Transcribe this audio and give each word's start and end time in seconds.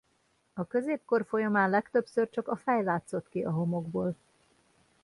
A 0.53 0.65
középkor 0.67 1.25
folyamán 1.27 1.69
legtöbbször 1.69 2.29
csak 2.29 2.47
a 2.47 2.55
fej 2.55 2.83
látszott 2.83 3.29
ki 3.29 3.43
a 3.43 3.51
homokból. 3.51 4.15